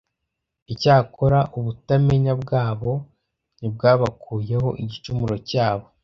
[0.73, 2.91] icyakora ubutamenya bwabo
[3.57, 5.85] ntibwabakuyeho igicumuro cyabo;